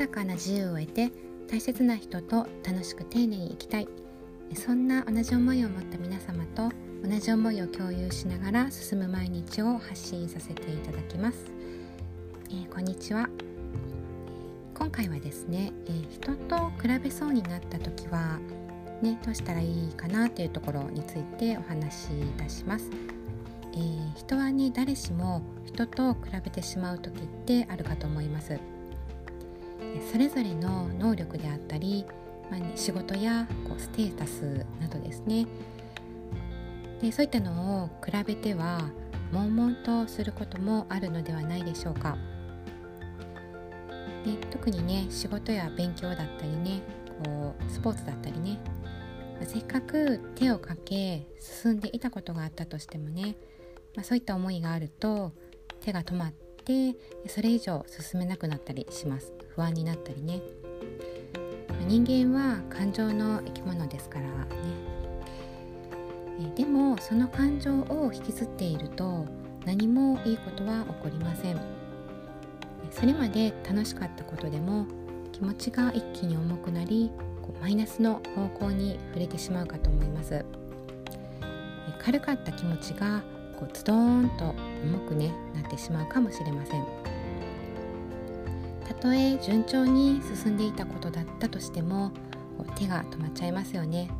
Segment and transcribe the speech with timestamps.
[0.00, 1.10] 豊かな自由を得て
[1.46, 3.88] 大切な人と楽しく丁寧に生きたい。
[4.54, 6.70] そんな同じ思いを持った皆様と
[7.04, 11.52] 同じ思いを共有しながら進む毎日を発信させていただきます、
[12.48, 13.28] えー、こんにちは。
[14.74, 18.38] 今回はですね、えー、人と比べそうになった時は
[19.02, 22.90] ねどうしたらいいかなというところについてお話しいたします、
[23.74, 28.79] えー、人はね誰しも人と比べてしまう時ってあるかと思います。
[30.10, 32.04] それぞれの能力であったり、
[32.50, 35.46] まあ、仕事やこうステータスなどですね
[37.00, 38.90] でそういったのを比べては
[39.32, 42.16] 悶々とすることもあるのではないでしょうか。
[44.24, 46.82] で特にね仕事や勉強だったりね
[47.24, 48.58] こうスポーツだったりね
[49.42, 53.36] せっかく手をかけ進んでいたことがあったとしてもね、
[53.94, 55.32] まあ、そういった思いがあると
[55.80, 56.49] 手が止まって
[57.26, 59.32] それ以上進めなくなったりします。
[59.54, 60.40] 不安になったりね。
[61.86, 64.50] 人間は感情の生き物ですからね。
[66.56, 69.26] でもその感情を引きずっていると
[69.66, 71.60] 何もいいことは起こりません。
[72.90, 74.86] それまで楽しかったことでも
[75.32, 77.10] 気持ちが一気に重くなり
[77.60, 80.44] マイナスの方向に触れてしまうかと思います。
[81.98, 83.22] 軽かった気持ちが
[83.60, 86.84] こうズドーンと重くねなってしまうかもしれません。
[88.88, 92.10] たとえ順調に進んでいたことだったとしても
[92.74, 94.10] 手が止まっちゃいますよね。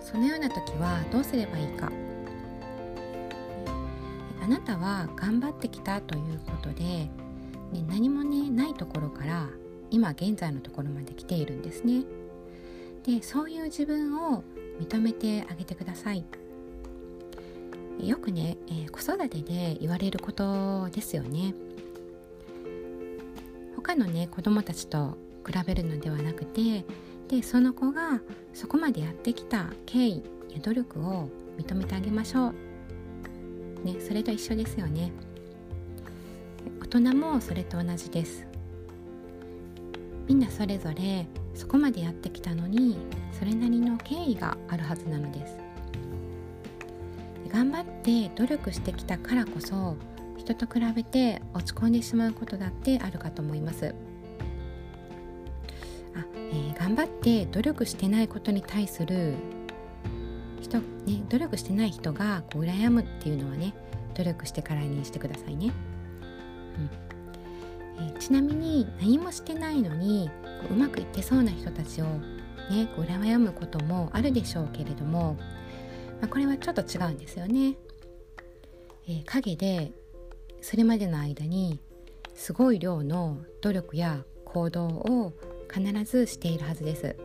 [0.00, 1.90] そのような時はどうすればいいか。
[4.40, 7.10] あなたは頑張ってきたということで、ね、
[7.88, 9.48] 何もねないところから
[9.90, 12.04] 今現在のところまで来ているんですね。
[13.04, 14.44] でそういう自分を
[14.80, 16.24] 認めてあげてください。
[18.00, 21.54] よくね、えー、子育てで言われることですよね。
[23.76, 25.16] 他のね子供たちと
[25.46, 26.84] 比べるのではなくて
[27.28, 28.20] でその子が
[28.52, 31.28] そこまでやってきた経緯や努力を
[31.58, 32.52] 認めてあげましょう、
[33.84, 35.12] ね、それと一緒ですよね。
[36.80, 38.46] 大人もそれと同じです。
[40.26, 42.96] みんなそれぞれそこまでやってきたのに
[44.04, 45.58] 経緯があるはずなのです。
[47.50, 49.96] 頑張って努力してきたからこそ
[50.36, 53.94] 人と比べて落ち込んでしまうことだってあるかと思います。
[56.16, 59.34] あえ頑張って努力してないことに対する
[60.60, 63.72] 人、ね、努力してない人がこう羨むっていうのはね
[64.14, 65.72] 努力してからにしてくださいね。
[67.98, 68.04] うん。
[68.06, 70.28] えー、ちなみに何もしてないのに
[70.68, 72.06] ううまくいってそうな人たちを
[72.70, 75.36] ねこう羨むこともあるでしょうけれども、
[76.20, 77.76] まあ、これはちょっと違うんですよね。
[79.06, 79.92] えー、陰で
[80.60, 81.78] それまでの間に
[82.34, 85.32] すごい量の努力や行動を
[85.72, 87.16] 必ずしているはずです、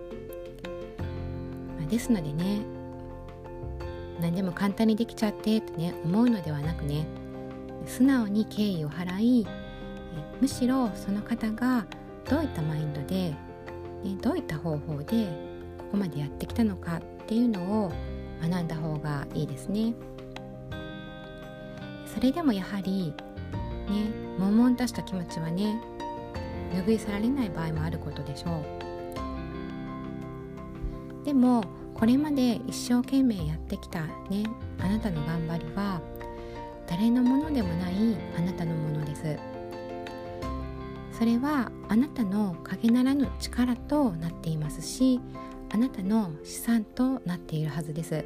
[1.77, 2.61] まあ、ですのでね
[4.19, 7.05] 何でも簡単にできちゃってとね思うのではなくね
[7.85, 9.47] 素直に敬意を払い
[10.41, 11.85] むしろその方が
[12.29, 13.33] どういったマインドで、
[14.03, 15.27] ね、どういった方法で
[15.77, 17.91] ここまでやってきたのかっていうのを
[18.41, 19.93] 学んだ方がいいですね。
[22.13, 23.13] それでもやはり
[23.89, 25.79] ね悶々とした気持ちはね
[26.73, 28.61] 拭い去られない場合もあることでしょ
[31.23, 34.43] うでもこれまで一生懸命やってきたね
[34.79, 36.01] あなたの頑張りは
[36.87, 37.93] 誰のものでもない
[38.37, 39.37] あなたのものです
[41.19, 45.19] それはあなたの陰ならぬ力となっていますし
[45.69, 48.23] あなたの資産となっているはずです。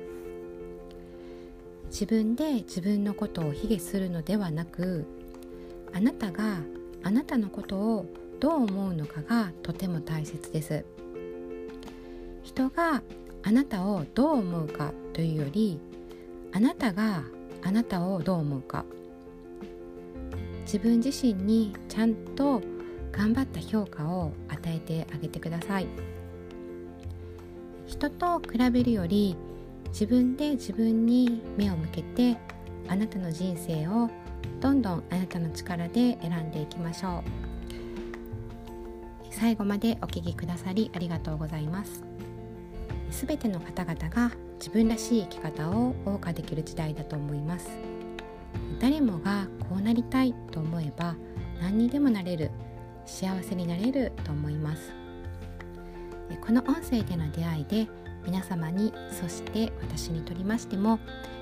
[1.87, 5.07] 自分で自分のことを卑下するのではなく
[5.91, 6.59] あなたが
[7.01, 8.05] あなたのことを
[8.39, 10.85] どう思うのかがとても大切です。
[12.43, 13.01] 人が
[13.41, 15.79] あなたをどう思うかというより
[16.51, 17.23] あなたが
[17.63, 18.85] あなたをどう思うか。
[20.65, 22.61] 自分自身にちゃんと
[23.13, 25.87] 頑張った評価を与えてあげてください。
[27.87, 29.37] 人と比べるより
[29.89, 32.37] 自分で自分に目を向けて
[32.89, 34.09] あなたの人生を
[34.59, 37.23] どんどんあなたの力で選んでいきましょう。
[39.29, 42.03] 最後までお聴きくださりありがとうございます。
[43.11, 47.69] すべての方々が自分らしい生き方を謳歌できる時代だと思います。
[48.79, 51.15] 誰もがこうなりたいと思えば
[51.61, 52.49] 何にでもなれる。
[53.05, 54.93] 幸せになれると思います
[56.45, 57.87] この音声での出会いで
[58.25, 60.99] 皆様にそして私にとりましても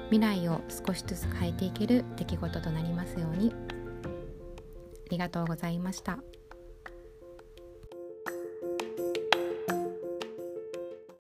[0.09, 6.19] 未来を少しずつ変えていける出来事となりますようにありがとうございました。